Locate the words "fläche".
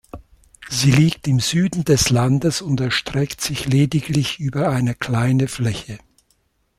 5.47-5.99